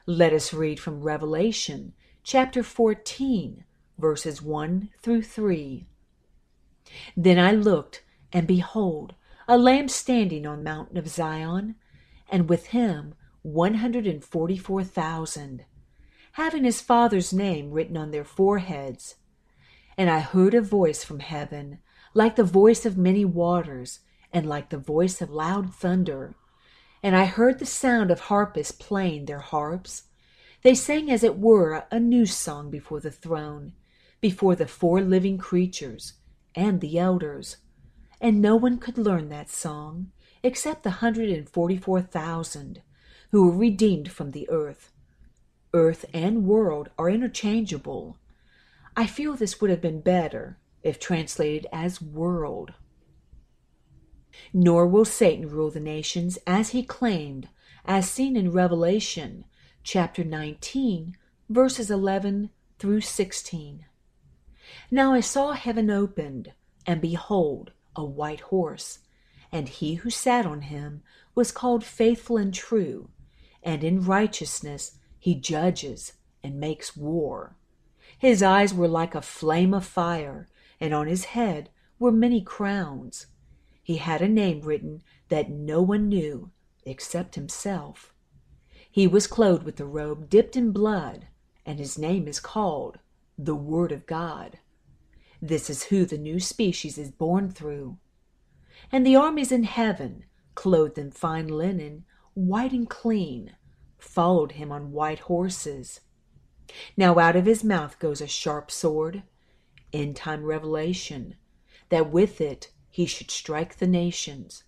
let 0.06 0.32
us 0.32 0.54
read 0.54 0.80
from 0.80 1.02
Revelation 1.02 1.92
chapter 2.24 2.64
14, 2.64 3.66
verses 3.98 4.42
1 4.42 4.90
through 5.02 5.24
3. 5.24 5.86
Then 7.18 7.38
I 7.38 7.52
looked, 7.52 8.06
and 8.32 8.48
behold, 8.48 9.16
a 9.50 9.58
lamb 9.58 9.90
standing 9.90 10.48
on 10.48 10.64
mountain 10.64 10.98
of 10.98 11.10
Zion, 11.10 11.76
and 12.30 12.48
with 12.48 12.68
him 12.68 13.16
one 13.42 13.76
hundred 13.76 14.08
and 14.08 14.24
forty 14.24 14.56
four 14.56 14.84
thousand, 14.84 15.66
having 16.34 16.64
his 16.64 16.80
father's 16.80 17.34
name 17.34 17.72
written 17.72 17.98
on 17.98 18.12
their 18.12 18.24
foreheads. 18.24 19.16
And 19.98 20.10
I 20.10 20.20
heard 20.20 20.54
a 20.54 20.62
voice 20.62 21.04
from 21.04 21.20
heaven, 21.20 21.80
like 22.14 22.38
the 22.38 22.44
voice 22.46 22.86
of 22.86 22.98
many 22.98 23.26
waters, 23.26 24.00
and 24.34 24.48
like 24.48 24.70
the 24.70 24.78
voice 24.78 25.22
of 25.22 25.30
loud 25.30 25.74
thunder. 25.74 26.36
And 27.04 27.16
I 27.16 27.26
heard 27.26 27.60
the 27.60 27.66
sound 27.66 28.12
of 28.12 28.22
harpists 28.22 28.72
playing 28.72 29.26
their 29.26 29.40
harps. 29.40 30.04
They 30.62 30.76
sang 30.76 31.10
as 31.10 31.24
it 31.24 31.38
were 31.38 31.86
a 31.90 32.00
new 32.00 32.26
song 32.26 32.70
before 32.70 33.00
the 33.00 33.12
throne, 33.12 33.74
before 34.20 34.56
the 34.56 34.68
four 34.68 35.02
living 35.02 35.38
creatures, 35.38 36.14
and 36.56 36.82
the 36.82 37.00
elders 37.00 37.58
and 38.22 38.40
no 38.40 38.56
one 38.56 38.78
could 38.78 38.98
learn 38.98 39.30
that 39.30 39.50
song 39.50 40.12
except 40.44 40.84
the 40.84 40.92
hundred 40.92 41.30
and 41.30 41.50
forty 41.50 41.76
four 41.76 42.02
thousand 42.02 42.82
who 43.32 43.46
were 43.46 43.58
redeemed 43.58 44.12
from 44.12 44.32
the 44.32 44.48
earth. 44.50 44.92
Earth 45.74 46.06
and 46.14 46.46
world 46.46 46.90
are 46.98 47.10
interchangeable. 47.10 48.18
I 48.96 49.08
feel 49.08 49.34
this 49.34 49.60
would 49.60 49.72
have 49.72 49.82
been 49.82 50.02
better 50.02 50.58
if 50.84 51.00
translated 51.00 51.66
as 51.72 52.02
world. 52.02 52.74
Nor 54.54 54.88
will 54.88 55.06
Satan 55.06 55.50
rule 55.50 55.72
the 55.72 55.80
nations 55.80 56.38
as 56.48 56.70
he 56.70 56.84
claimed, 56.84 57.50
as 57.86 58.10
seen 58.10 58.36
in 58.36 58.52
Revelation 58.52 59.46
chapter 59.84 60.24
19, 60.24 61.18
verses 61.50 61.92
11 61.92 62.50
through 62.80 63.02
16. 63.02 63.86
Now 64.90 65.14
I 65.14 65.20
saw 65.20 65.54
heaven 65.54 65.90
opened, 65.90 66.54
and 66.86 67.02
behold, 67.02 67.72
a 67.96 68.06
white 68.06 68.42
horse, 68.42 69.00
and 69.52 69.68
he 69.68 69.96
who 69.96 70.10
sat 70.10 70.46
on 70.46 70.62
him 70.62 71.04
was 71.36 71.52
called 71.52 71.84
faithful 71.84 72.38
and 72.38 72.54
true, 72.54 73.10
and 73.64 73.84
in 73.84 74.04
righteousness 74.04 74.98
he 75.20 75.36
judges 75.36 76.14
and 76.44 76.60
makes 76.60 76.96
war. 76.96 77.56
His 78.18 78.42
eyes 78.42 78.74
were 78.74 78.88
like 78.88 79.16
a 79.16 79.22
flame 79.22 79.74
of 79.74 79.86
fire, 79.86 80.48
and 80.80 80.94
on 80.94 81.08
his 81.08 81.26
head 81.26 81.70
were 82.00 82.12
many 82.12 82.42
crowns. 82.42 83.28
He 83.92 83.98
had 83.98 84.22
a 84.22 84.30
name 84.30 84.62
written 84.62 85.04
that 85.28 85.50
no 85.52 85.82
one 85.82 86.08
knew 86.08 86.52
except 86.86 87.36
himself. 87.36 88.14
He 88.90 89.06
was 89.06 89.28
clothed 89.28 89.64
with 89.64 89.82
a 89.82 89.86
robe 89.86 90.30
dipped 90.30 90.56
in 90.56 90.72
blood, 90.72 91.28
and 91.66 91.78
his 91.78 91.98
name 91.98 92.26
is 92.26 92.40
called 92.40 93.00
the 93.38 93.54
Word 93.54 93.92
of 93.92 94.06
God. 94.06 94.60
This 95.42 95.70
is 95.70 95.84
who 95.84 96.06
the 96.06 96.18
new 96.18 96.40
species 96.40 96.98
is 96.98 97.12
born 97.12 97.52
through. 97.52 97.98
And 98.94 99.06
the 99.06 99.18
armies 99.18 99.52
in 99.52 99.64
heaven, 99.64 100.24
clothed 100.56 100.98
in 100.98 101.12
fine 101.12 101.50
linen, 101.50 102.06
white 102.34 102.72
and 102.72 102.90
clean, 102.90 103.58
followed 103.98 104.54
him 104.54 104.72
on 104.72 104.94
white 104.94 105.20
horses. 105.20 106.00
Now 106.96 107.20
out 107.20 107.36
of 107.36 107.46
his 107.46 107.62
mouth 107.62 108.00
goes 108.00 108.22
a 108.22 108.28
sharp 108.28 108.72
sword, 108.72 109.24
end 109.92 110.16
time 110.16 110.46
revelation, 110.46 111.36
that 111.90 112.10
with 112.10 112.40
it 112.40 112.72
he 112.92 113.06
should 113.06 113.32
strike 113.32 113.78
the 113.78 113.88
nations, 113.88 114.64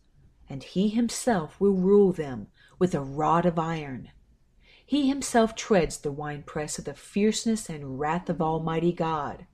and 0.50 0.64
he 0.64 0.90
himself 0.90 1.60
will 1.60 1.74
rule 1.74 2.12
them 2.12 2.48
with 2.80 2.96
a 2.96 3.02
rod 3.02 3.46
of 3.46 3.60
iron. 3.60 4.10
He 4.86 5.08
himself 5.08 5.56
treads 5.56 5.98
the 5.98 6.12
winepress 6.12 6.80
of 6.80 6.86
the 6.86 6.94
fierceness 6.94 7.70
and 7.70 8.00
wrath 8.00 8.30
of 8.30 8.42
Almighty 8.42 8.94
God 8.94 9.46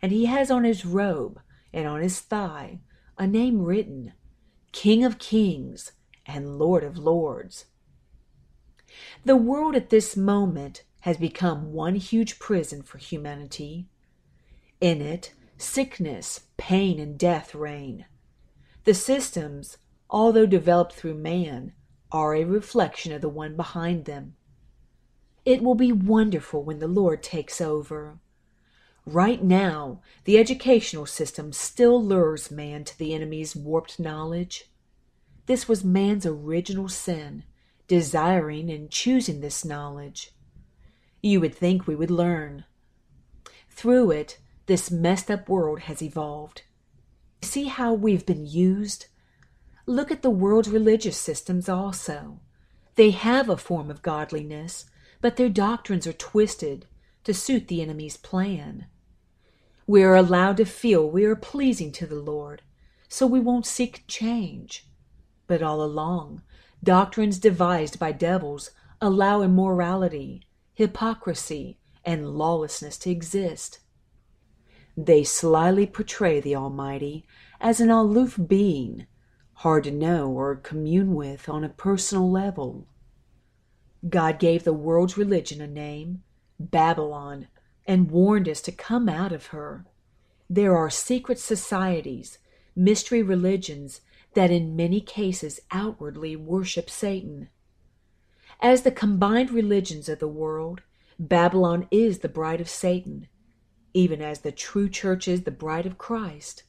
and 0.00 0.12
he 0.12 0.26
has 0.26 0.50
on 0.50 0.64
his 0.64 0.84
robe 0.84 1.40
and 1.72 1.86
on 1.86 2.00
his 2.00 2.20
thigh 2.20 2.80
a 3.16 3.26
name 3.26 3.62
written 3.62 4.12
King 4.72 5.04
of 5.04 5.18
Kings 5.18 5.92
and 6.26 6.58
Lord 6.58 6.84
of 6.84 6.96
Lords. 6.96 7.66
The 9.24 9.36
world 9.36 9.74
at 9.74 9.90
this 9.90 10.16
moment 10.16 10.84
has 11.00 11.16
become 11.16 11.72
one 11.72 11.96
huge 11.96 12.38
prison 12.38 12.82
for 12.82 12.98
humanity. 12.98 13.86
In 14.80 15.00
it, 15.00 15.32
sickness, 15.58 16.40
pain, 16.56 16.98
and 16.98 17.18
death 17.18 17.54
reign. 17.54 18.06
The 18.84 18.94
systems, 18.94 19.76
although 20.08 20.46
developed 20.46 20.94
through 20.94 21.14
man, 21.14 21.72
are 22.10 22.34
a 22.34 22.44
reflection 22.44 23.12
of 23.12 23.20
the 23.20 23.28
one 23.28 23.56
behind 23.56 24.06
them. 24.06 24.36
It 25.44 25.62
will 25.62 25.74
be 25.74 25.92
wonderful 25.92 26.62
when 26.62 26.78
the 26.78 26.88
Lord 26.88 27.22
takes 27.22 27.60
over. 27.60 28.18
Right 29.04 29.42
now, 29.42 30.00
the 30.24 30.38
educational 30.38 31.06
system 31.06 31.52
still 31.52 32.02
lures 32.02 32.50
man 32.50 32.84
to 32.84 32.98
the 32.98 33.14
enemy's 33.14 33.56
warped 33.56 33.98
knowledge. 33.98 34.70
This 35.46 35.66
was 35.66 35.82
man's 35.82 36.26
original 36.26 36.88
sin, 36.88 37.44
desiring 37.86 38.70
and 38.70 38.90
choosing 38.90 39.40
this 39.40 39.64
knowledge. 39.64 40.32
You 41.22 41.40
would 41.40 41.54
think 41.54 41.86
we 41.86 41.96
would 41.96 42.10
learn. 42.10 42.64
Through 43.70 44.10
it, 44.10 44.38
this 44.68 44.90
messed 44.90 45.30
up 45.30 45.48
world 45.48 45.80
has 45.80 46.02
evolved. 46.02 46.62
See 47.40 47.64
how 47.64 47.94
we've 47.94 48.26
been 48.26 48.46
used? 48.46 49.06
Look 49.86 50.12
at 50.12 50.20
the 50.20 50.30
world's 50.30 50.68
religious 50.68 51.16
systems 51.16 51.70
also. 51.70 52.40
They 52.94 53.10
have 53.10 53.48
a 53.48 53.56
form 53.56 53.90
of 53.90 54.02
godliness, 54.02 54.84
but 55.22 55.36
their 55.36 55.48
doctrines 55.48 56.06
are 56.06 56.12
twisted 56.12 56.86
to 57.24 57.32
suit 57.32 57.68
the 57.68 57.80
enemy's 57.80 58.18
plan. 58.18 58.86
We 59.86 60.02
are 60.02 60.14
allowed 60.14 60.58
to 60.58 60.66
feel 60.66 61.08
we 61.08 61.24
are 61.24 61.34
pleasing 61.34 61.90
to 61.92 62.06
the 62.06 62.20
Lord, 62.20 62.60
so 63.08 63.26
we 63.26 63.40
won't 63.40 63.66
seek 63.66 64.04
change. 64.06 64.86
But 65.46 65.62
all 65.62 65.82
along, 65.82 66.42
doctrines 66.84 67.38
devised 67.38 67.98
by 67.98 68.12
devils 68.12 68.72
allow 69.00 69.40
immorality, 69.40 70.42
hypocrisy, 70.74 71.78
and 72.04 72.34
lawlessness 72.34 72.98
to 72.98 73.10
exist. 73.10 73.78
They 75.00 75.22
slyly 75.22 75.86
portray 75.86 76.40
the 76.40 76.56
Almighty 76.56 77.24
as 77.60 77.80
an 77.80 77.88
aloof 77.88 78.36
being, 78.48 79.06
hard 79.52 79.84
to 79.84 79.92
know 79.92 80.28
or 80.28 80.56
commune 80.56 81.14
with 81.14 81.48
on 81.48 81.62
a 81.62 81.68
personal 81.68 82.28
level. 82.28 82.88
God 84.08 84.40
gave 84.40 84.64
the 84.64 84.72
world's 84.72 85.16
religion 85.16 85.60
a 85.60 85.68
name, 85.68 86.24
Babylon, 86.58 87.46
and 87.86 88.10
warned 88.10 88.48
us 88.48 88.60
to 88.62 88.72
come 88.72 89.08
out 89.08 89.30
of 89.30 89.46
her. 89.46 89.86
There 90.50 90.76
are 90.76 90.90
secret 90.90 91.38
societies, 91.38 92.38
mystery 92.74 93.22
religions 93.22 94.00
that 94.34 94.50
in 94.50 94.74
many 94.74 95.00
cases 95.00 95.60
outwardly 95.70 96.34
worship 96.34 96.90
Satan. 96.90 97.50
As 98.60 98.82
the 98.82 98.90
combined 98.90 99.52
religions 99.52 100.08
of 100.08 100.18
the 100.18 100.26
world, 100.26 100.82
Babylon 101.20 101.86
is 101.92 102.18
the 102.18 102.28
bride 102.28 102.60
of 102.60 102.68
Satan, 102.68 103.28
even 103.94 104.20
as 104.22 104.40
the 104.40 104.52
true 104.52 104.88
church 104.88 105.28
is 105.28 105.42
the 105.42 105.50
bride 105.50 105.86
of 105.86 105.98
Christ. 105.98 106.62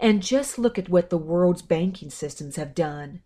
And 0.00 0.22
just 0.22 0.58
look 0.58 0.78
at 0.78 0.88
what 0.88 1.10
the 1.10 1.18
world's 1.18 1.62
banking 1.62 2.10
systems 2.10 2.56
have 2.56 2.74
done. 2.74 3.22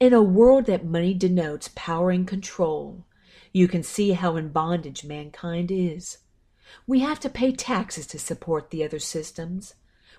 In 0.00 0.12
a 0.12 0.22
world 0.22 0.66
that 0.66 0.84
money 0.84 1.14
denotes 1.14 1.70
power 1.74 2.10
and 2.10 2.26
control, 2.26 3.04
you 3.52 3.68
can 3.68 3.82
see 3.82 4.12
how 4.12 4.36
in 4.36 4.48
bondage 4.48 5.04
mankind 5.04 5.70
is. 5.70 6.18
We 6.86 7.00
have 7.00 7.20
to 7.20 7.28
pay 7.28 7.52
taxes 7.52 8.06
to 8.08 8.18
support 8.18 8.70
the 8.70 8.84
other 8.84 8.98
systems. 8.98 9.74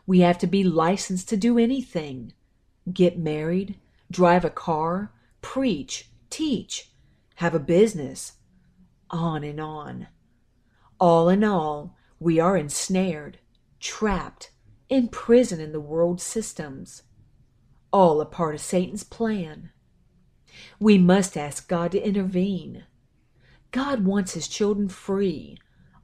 We 0.06 0.20
have 0.20 0.38
to 0.40 0.48
be 0.48 0.64
licensed 0.64 1.30
to 1.30 1.38
do 1.38 1.58
anything 1.58 2.34
get 2.92 3.18
married, 3.18 3.80
drive 4.12 4.44
a 4.44 4.50
car, 4.50 5.12
preach, 5.42 6.10
teach, 6.30 6.92
have 7.36 7.56
a 7.56 7.60
business, 7.60 8.34
on 9.10 9.44
and 9.44 9.60
on. 9.60 10.08
All 11.04 11.28
in 11.28 11.44
all, 11.44 11.98
we 12.18 12.40
are 12.40 12.56
ensnared, 12.56 13.40
trapped, 13.82 14.52
imprisoned 14.88 15.62
in 15.62 15.74
the 15.74 15.82
world's 15.82 16.24
systems, 16.24 17.04
all 17.92 18.22
a 18.22 18.26
part 18.26 18.56
of 18.56 18.62
Satan's 18.62 19.04
plan. 19.04 19.72
We 20.80 20.98
must 20.98 21.36
ask 21.36 21.68
God 21.68 21.92
to 21.92 22.02
intervene. 22.02 22.86
God 23.72 24.06
wants 24.06 24.34
his 24.34 24.48
children 24.48 24.88
free. 24.88 25.58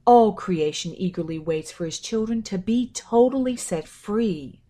All 0.04 0.34
creation 0.34 0.92
eagerly 0.94 1.38
waits 1.38 1.72
for 1.72 1.86
his 1.86 1.98
children 1.98 2.42
to 2.42 2.58
be 2.58 2.90
totally 2.92 3.56
set 3.56 3.88
free. 3.88 4.60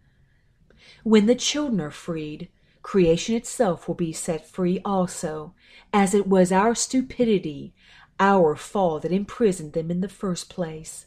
When 1.03 1.27
the 1.27 1.35
children 1.35 1.81
are 1.81 1.90
freed, 1.90 2.51
creation 2.83 3.35
itself 3.35 3.88
will 3.88 3.97
be 3.97 4.12
set 4.12 4.49
free 4.49 4.81
also, 4.85 5.57
as 5.93 6.14
it 6.14 6.29
was 6.29 6.53
our 6.53 6.77
stupidity, 6.77 7.75
our 8.20 8.54
fall 8.54 9.00
that 9.00 9.11
imprisoned 9.11 9.72
them 9.72 9.90
in 9.90 10.00
the 10.00 10.09
first 10.09 10.48
place. 10.48 11.06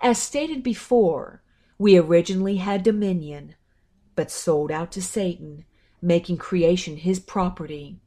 As 0.00 0.18
stated 0.20 0.62
before, 0.62 1.42
we 1.78 1.96
originally 1.96 2.56
had 2.56 2.82
dominion, 2.82 3.54
but 4.16 4.30
sold 4.30 4.72
out 4.72 4.90
to 4.92 5.02
Satan, 5.02 5.64
making 6.02 6.38
creation 6.38 6.96
his 6.96 7.20
property. 7.20 8.00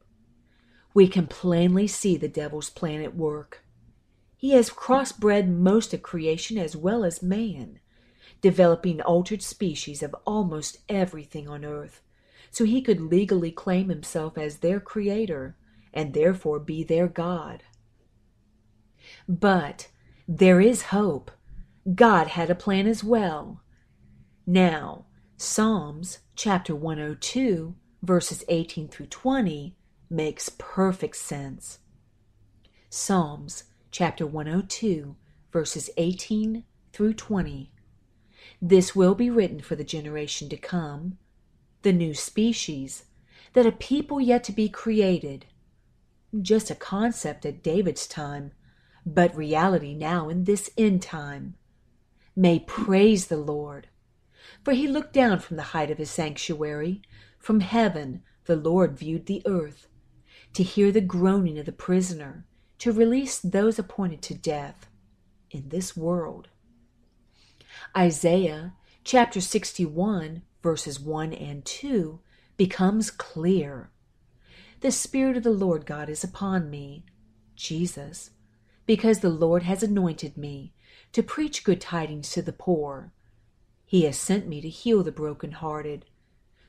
We 0.93 1.07
can 1.07 1.27
plainly 1.27 1.87
see 1.87 2.17
the 2.17 2.27
devil's 2.27 2.69
plan 2.69 3.01
at 3.01 3.15
work. 3.15 3.63
He 4.35 4.51
has 4.51 4.69
crossbred 4.69 5.47
most 5.47 5.93
of 5.93 6.01
creation 6.01 6.57
as 6.57 6.75
well 6.75 7.05
as 7.05 7.21
man, 7.21 7.79
developing 8.41 8.99
altered 8.99 9.41
species 9.41 10.03
of 10.03 10.15
almost 10.25 10.79
everything 10.89 11.47
on 11.47 11.63
earth 11.63 12.01
so 12.51 12.65
he 12.65 12.81
could 12.81 12.99
legally 12.99 13.49
claim 13.49 13.87
himself 13.87 14.37
as 14.37 14.57
their 14.57 14.79
creator 14.79 15.55
and 15.93 16.13
therefore 16.13 16.59
be 16.59 16.83
their 16.83 17.07
God. 17.07 17.63
But 19.27 19.89
there 20.27 20.61
is 20.61 20.83
hope. 20.83 21.31
God 21.95 22.27
had 22.27 22.49
a 22.49 22.55
plan 22.55 22.87
as 22.87 23.03
well. 23.03 23.61
Now, 24.45 25.05
Psalms 25.37 26.19
chapter 26.35 26.75
102, 26.75 27.75
verses 28.03 28.43
18 28.47 28.87
through 28.87 29.07
20, 29.07 29.75
makes 30.09 30.49
perfect 30.49 31.15
sense. 31.15 31.79
Psalms 32.89 33.63
chapter 33.89 34.25
102, 34.27 35.15
verses 35.51 35.89
18 35.97 36.63
through 36.93 37.13
20. 37.13 37.71
This 38.61 38.95
will 38.95 39.15
be 39.15 39.29
written 39.29 39.61
for 39.61 39.75
the 39.75 39.83
generation 39.83 40.49
to 40.49 40.57
come, 40.57 41.17
the 41.81 41.93
new 41.93 42.13
species, 42.13 43.05
that 43.53 43.65
a 43.65 43.71
people 43.71 44.21
yet 44.21 44.43
to 44.45 44.51
be 44.51 44.69
created. 44.69 45.45
Just 46.41 46.69
a 46.69 46.75
concept 46.75 47.45
at 47.45 47.63
David's 47.63 48.07
time, 48.07 48.51
but 49.05 49.35
reality 49.35 49.93
now 49.93 50.29
in 50.29 50.43
this 50.43 50.69
end 50.77 51.01
time. 51.01 51.55
May 52.35 52.59
praise 52.59 53.27
the 53.27 53.37
Lord. 53.37 53.87
For 54.63 54.73
he 54.73 54.87
looked 54.87 55.13
down 55.13 55.39
from 55.39 55.57
the 55.57 55.63
height 55.63 55.91
of 55.91 55.97
his 55.97 56.11
sanctuary. 56.11 57.01
From 57.39 57.59
heaven 57.59 58.23
the 58.45 58.55
Lord 58.55 58.97
viewed 58.97 59.25
the 59.25 59.41
earth, 59.45 59.87
to 60.53 60.63
hear 60.63 60.91
the 60.91 61.01
groaning 61.01 61.57
of 61.57 61.65
the 61.65 61.71
prisoner, 61.71 62.45
to 62.79 62.91
release 62.91 63.39
those 63.39 63.79
appointed 63.79 64.21
to 64.23 64.33
death 64.33 64.89
in 65.49 65.69
this 65.69 65.95
world. 65.95 66.49
Isaiah 67.95 68.73
chapter 69.03 69.41
61 69.41 70.43
verses 70.61 70.99
1 70.99 71.33
and 71.33 71.65
2, 71.65 72.19
becomes 72.57 73.11
clear. 73.11 73.89
The 74.81 74.91
Spirit 74.91 75.37
of 75.37 75.43
the 75.43 75.51
Lord 75.51 75.85
God 75.85 76.09
is 76.09 76.23
upon 76.23 76.69
me, 76.69 77.05
Jesus, 77.55 78.31
because 78.91 79.19
the 79.19 79.29
Lord 79.29 79.63
has 79.63 79.83
anointed 79.83 80.35
me 80.35 80.73
to 81.13 81.23
preach 81.23 81.63
good 81.63 81.79
tidings 81.79 82.29
to 82.31 82.41
the 82.41 82.51
poor. 82.51 83.13
He 83.85 84.03
has 84.03 84.17
sent 84.17 84.49
me 84.49 84.59
to 84.59 84.67
heal 84.67 85.01
the 85.01 85.13
broken-hearted, 85.13 86.03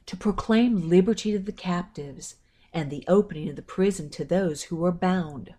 to 0.07 0.17
proclaim 0.17 0.89
liberty 0.89 1.33
to 1.33 1.41
the 1.41 1.51
captives, 1.51 2.37
and 2.73 2.91
the 2.91 3.05
opening 3.09 3.49
of 3.49 3.57
the 3.57 3.61
prison 3.61 4.09
to 4.11 4.25
those 4.25 4.63
who 4.63 4.85
are 4.85 4.93
bound, 4.93 5.55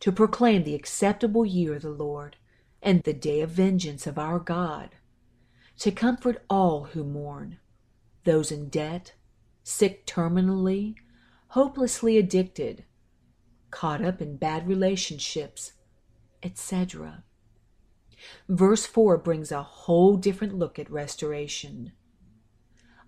to 0.00 0.10
proclaim 0.10 0.64
the 0.64 0.74
acceptable 0.74 1.46
year 1.46 1.76
of 1.76 1.82
the 1.82 1.90
Lord, 1.90 2.34
and 2.82 3.04
the 3.04 3.12
day 3.12 3.40
of 3.40 3.50
vengeance 3.50 4.04
of 4.04 4.18
our 4.18 4.40
God, 4.40 4.96
to 5.78 5.92
comfort 5.92 6.44
all 6.50 6.86
who 6.86 7.04
mourn, 7.04 7.58
those 8.24 8.50
in 8.50 8.68
debt, 8.68 9.12
sick 9.62 10.06
terminally, 10.06 10.96
hopelessly 11.50 12.18
addicted, 12.18 12.82
caught 13.70 14.04
up 14.04 14.20
in 14.20 14.36
bad 14.36 14.66
relationships, 14.66 15.72
etc. 16.42 17.24
Verse 18.48 18.86
4 18.86 19.18
brings 19.18 19.52
a 19.52 19.62
whole 19.62 20.16
different 20.16 20.54
look 20.54 20.78
at 20.78 20.90
restoration. 20.90 21.92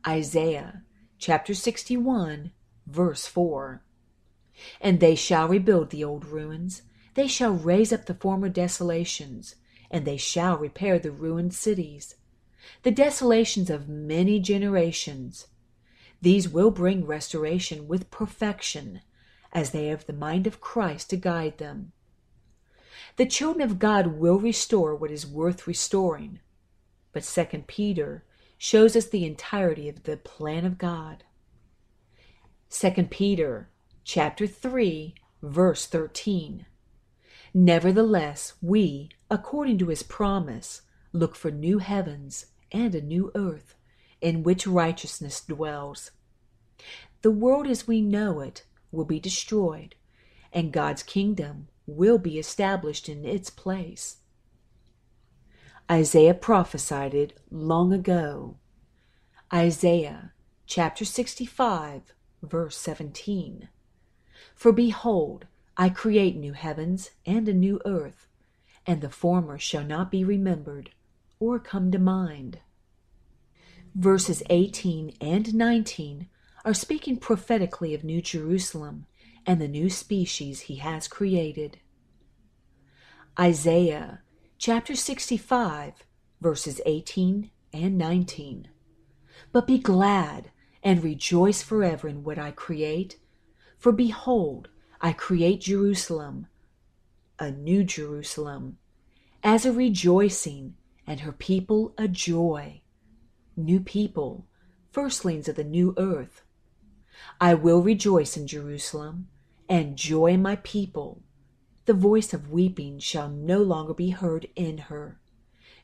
Isaiah 0.07 0.83
chapter 1.18 1.55
61, 1.55 2.53
verse 2.87 3.27
4. 3.27 3.83
And 4.81 5.01
they 5.01 5.14
shall 5.14 5.49
rebuild 5.49 5.90
the 5.90 6.05
old 6.05 6.25
ruins, 6.25 6.83
they 7.14 7.27
shall 7.27 7.53
raise 7.53 7.92
up 7.92 8.07
the 8.07 8.14
former 8.14 8.49
desolations, 8.49 9.57
and 9.90 10.05
they 10.05 10.16
shall 10.16 10.57
repair 10.57 10.99
the 10.99 11.11
ruined 11.11 11.55
cities 11.55 12.14
the 12.83 12.90
desolations 12.90 13.70
of 13.70 13.88
many 13.88 14.40
generations. 14.40 15.46
These 16.23 16.49
will 16.49 16.70
bring 16.70 17.07
restoration 17.07 17.88
with 17.88 18.11
perfection, 18.11 19.01
as 19.52 19.70
they 19.70 19.86
have 19.86 20.06
the 20.06 20.12
mind 20.12 20.46
of 20.46 20.60
Christ 20.60 21.10
to 21.10 21.16
guide 21.16 21.58
them. 21.58 21.92
The 23.16 23.26
children 23.26 23.62
of 23.62 23.78
God 23.78 24.18
will 24.18 24.38
restore 24.38 24.94
what 24.94 25.10
is 25.10 25.26
worth 25.26 25.66
restoring. 25.66 26.40
But 27.12 27.24
2 27.24 27.64
Peter 27.66 28.24
shows 28.56 28.94
us 28.94 29.06
the 29.06 29.24
entirety 29.24 29.88
of 29.88 30.04
the 30.04 30.16
plan 30.16 30.64
of 30.64 30.78
God. 30.78 31.24
2 32.70 32.90
Peter 33.10 33.68
chapter 34.04 34.46
3 34.46 35.14
verse 35.42 35.86
13. 35.86 36.66
Nevertheless, 37.52 38.54
we, 38.62 39.08
according 39.30 39.78
to 39.78 39.88
his 39.88 40.02
promise, 40.02 40.82
look 41.12 41.34
for 41.34 41.50
new 41.50 41.78
heavens 41.78 42.46
and 42.70 42.94
a 42.94 43.00
new 43.00 43.32
earth 43.34 43.74
in 44.20 44.42
which 44.42 44.66
righteousness 44.66 45.40
dwells. 45.40 46.12
The 47.22 47.30
world 47.30 47.66
as 47.66 47.88
we 47.88 48.00
know 48.00 48.40
it 48.40 48.64
will 48.92 49.05
be 49.05 49.20
destroyed, 49.20 49.94
and 50.53 50.72
God's 50.72 51.03
kingdom 51.03 51.68
will 51.87 52.18
be 52.18 52.38
established 52.38 53.09
in 53.09 53.24
its 53.24 53.50
place. 53.50 54.18
Isaiah 55.90 56.35
prophesied 56.35 57.14
it 57.14 57.38
long 57.50 57.92
ago. 57.92 58.57
Isaiah 59.53 60.33
chapter 60.66 61.05
65, 61.05 62.14
verse 62.42 62.76
17. 62.76 63.68
For 64.55 64.72
behold, 64.72 65.46
I 65.76 65.88
create 65.88 66.37
new 66.37 66.53
heavens 66.53 67.11
and 67.26 67.48
a 67.48 67.55
new 67.55 67.81
earth, 67.85 68.29
and 68.87 69.00
the 69.00 69.11
former 69.11 69.59
shall 69.59 69.85
not 69.85 70.11
be 70.11 70.22
remembered 70.22 70.90
or 71.40 71.59
come 71.59 71.90
to 71.90 71.98
mind. 71.98 72.61
Verses 73.94 74.42
18 74.48 75.16
and 75.20 75.55
19 75.55 76.29
are 76.64 76.75
speaking 76.75 77.16
prophetically 77.16 77.94
of 77.94 78.05
New 78.05 78.20
Jerusalem 78.20 79.07
and 79.46 79.61
the 79.61 79.68
new 79.68 79.88
species 79.88 80.61
he 80.62 80.77
has 80.77 81.09
created. 81.09 81.79
Isaiah 83.38 84.20
chapter 84.59 84.94
65, 84.94 86.05
verses 86.40 86.81
18 86.85 87.51
and 87.73 87.96
19. 87.96 88.68
But 89.53 89.66
be 89.66 89.79
glad 89.79 90.51
and 90.83 91.03
rejoice 91.03 91.62
forever 91.62 92.09
in 92.09 92.23
what 92.25 92.38
I 92.38 92.51
create, 92.51 93.18
for 93.79 93.92
behold, 93.92 94.68
I 95.01 95.12
create 95.12 95.62
Jerusalem, 95.62 96.49
a 97.38 97.51
new 97.51 97.85
Jerusalem, 97.85 98.77
as 99.42 99.64
a 99.64 99.73
rejoicing, 99.73 100.75
and 101.07 101.20
her 101.20 101.33
people 101.33 101.94
a 101.96 102.07
joy. 102.07 102.83
New 103.57 103.81
people, 103.81 104.46
firstlings 104.92 105.49
of 105.49 105.57
the 105.57 105.64
new 105.64 105.94
earth. 105.96 106.42
I 107.40 107.55
will 107.55 107.83
rejoice 107.83 108.37
in 108.37 108.46
Jerusalem, 108.46 109.29
and 109.68 109.96
joy 109.96 110.33
in 110.33 110.42
my 110.42 110.57
people. 110.57 111.23
The 111.87 111.94
voice 111.94 112.33
of 112.35 112.51
weeping 112.51 112.99
shall 112.99 113.29
no 113.29 113.62
longer 113.62 113.94
be 113.94 114.11
heard 114.11 114.49
in 114.55 114.79
her, 114.79 115.20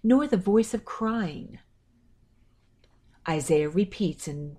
nor 0.03 0.27
the 0.27 0.37
voice 0.37 0.75
of 0.75 0.85
crying. 0.85 1.59
Isaiah 3.29 3.69
repeats 3.69 4.29
in 4.29 4.59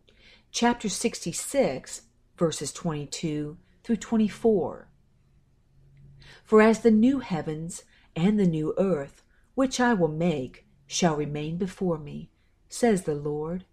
chapter 0.52 0.90
66, 0.90 2.02
verses 2.38 2.74
22 2.74 3.58
through 3.84 3.98
24. 3.98 4.90
For 6.44 6.62
as 6.62 6.80
the 6.80 6.92
new 6.92 7.20
heavens 7.20 7.84
and 8.16 8.40
the 8.40 8.48
new 8.48 8.74
earth, 8.78 9.24
which 9.56 9.80
I 9.80 9.94
will 9.94 10.08
make, 10.08 10.66
shall 10.86 11.16
remain 11.16 11.58
before 11.58 11.98
me, 11.98 12.30
says 12.70 13.04
the 13.04 13.16
Lord, 13.16 13.66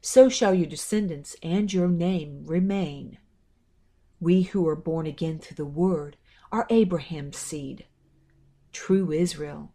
so 0.00 0.28
shall 0.28 0.54
your 0.54 0.66
descendants 0.66 1.36
and 1.42 1.72
your 1.72 1.88
name 1.88 2.44
remain. 2.46 3.18
We 4.18 4.42
who 4.42 4.66
are 4.68 4.76
born 4.76 5.06
again 5.06 5.38
through 5.38 5.56
the 5.56 5.64
Word 5.64 6.16
are 6.52 6.66
Abraham's 6.70 7.36
seed, 7.36 7.86
true 8.72 9.12
Israel. 9.12 9.72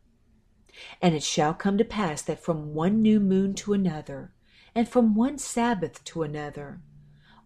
And 1.02 1.16
it 1.16 1.24
shall 1.24 1.54
come 1.54 1.78
to 1.78 1.86
pass 1.86 2.22
that 2.24 2.44
from 2.44 2.74
one 2.74 3.02
new 3.02 3.20
moon 3.20 3.54
to 3.56 3.74
another, 3.74 4.34
and 4.74 4.90
from 4.90 5.16
one 5.16 5.38
Sabbath 5.38 6.04
to 6.06 6.24
another, 6.24 6.82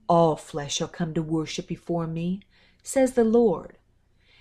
all 0.07 0.35
flesh 0.35 0.77
shall 0.77 0.87
come 0.87 1.13
to 1.13 1.21
worship 1.21 1.67
before 1.67 2.07
me, 2.07 2.41
says 2.81 3.13
the 3.13 3.23
Lord. 3.23 3.77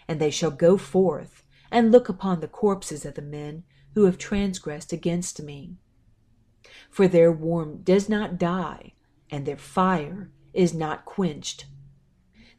And 0.09 0.19
they 0.19 0.31
shall 0.31 0.51
go 0.51 0.79
forth 0.79 1.43
and 1.71 1.93
look 1.93 2.09
upon 2.09 2.41
the 2.41 2.49
corpses 2.49 3.05
of 3.05 3.15
the 3.15 3.23
men 3.23 3.65
who 3.95 4.07
have 4.07 4.17
transgressed 4.17 4.93
against 4.93 5.43
me. 5.43 5.77
For 6.91 7.09
their 7.09 7.31
warmth 7.31 7.85
does 7.85 8.09
not 8.09 8.39
die, 8.39 8.95
and 9.31 9.47
their 9.47 9.57
fire 9.57 10.31
is 10.53 10.75
not 10.75 11.05
quenched. 11.05 11.67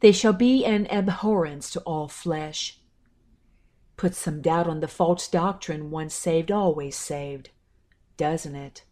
They 0.00 0.12
shall 0.12 0.32
be 0.32 0.64
an 0.64 0.86
abhorrence 0.90 1.70
to 1.72 1.80
all 1.80 2.08
flesh. 2.08 2.80
Put 3.96 4.14
some 4.14 4.40
doubt 4.40 4.66
on 4.66 4.80
the 4.80 4.88
false 4.88 5.28
doctrine 5.28 5.90
once 5.90 6.14
saved, 6.14 6.50
always 6.50 6.96
saved, 6.96 7.50
doesn't 8.16 8.54
it? 8.54 8.84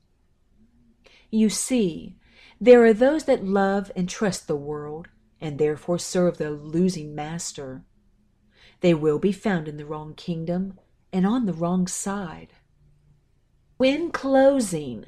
You 1.31 1.49
see, 1.49 2.17
there 2.61 2.85
are 2.85 2.93
those 2.93 3.25
that 3.25 3.45
love 3.45 3.91
and 3.97 4.09
trust 4.09 4.49
the 4.49 4.57
world, 4.57 5.09
and 5.41 5.59
therefore 5.59 5.99
serve 5.99 6.37
the 6.37 6.51
losing 6.51 7.15
master. 7.15 7.85
They 8.81 8.95
will 8.95 9.19
be 9.19 9.33
found 9.33 9.69
in 9.69 9.77
the 9.77 9.87
wrong 9.87 10.15
kingdom 10.15 10.79
and 11.13 11.27
on 11.27 11.47
the 11.47 11.53
wrong 11.53 11.87
side. 11.87 12.49
When 13.77 14.11
closing, 14.11 15.07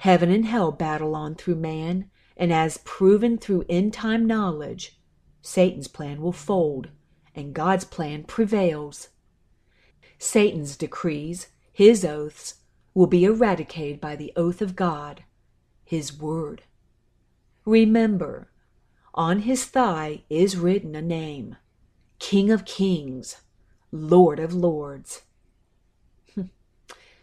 heaven 0.00 0.30
and 0.30 0.46
hell 0.46 0.72
battle 0.72 1.14
on 1.14 1.34
through 1.34 1.54
man, 1.54 2.10
and 2.34 2.50
as 2.50 2.78
proven 2.78 3.36
through 3.36 3.62
end 3.68 3.92
time 3.92 4.26
knowledge, 4.26 4.98
Satan's 5.42 5.88
plan 5.88 6.22
will 6.22 6.32
fold, 6.32 6.88
and 7.34 7.52
God's 7.52 7.84
plan 7.84 8.24
prevails. 8.24 9.10
Satan's 10.18 10.74
decrees, 10.78 11.48
his 11.70 12.02
oaths, 12.02 12.54
will 12.94 13.08
be 13.08 13.24
eradicated 13.24 14.00
by 14.00 14.16
the 14.16 14.32
oath 14.36 14.62
of 14.62 14.74
God, 14.74 15.24
his 15.84 16.18
word. 16.18 16.62
Remember, 17.66 18.50
on 19.12 19.40
his 19.40 19.66
thigh 19.66 20.22
is 20.30 20.56
written 20.56 20.94
a 20.94 21.02
name 21.02 21.56
King 22.18 22.50
of 22.50 22.64
Kings, 22.64 23.42
Lord 23.92 24.38
of 24.38 24.54
Lords. 24.54 25.24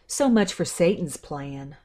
so 0.06 0.28
much 0.28 0.52
for 0.52 0.64
Satan's 0.64 1.16
plan. 1.16 1.76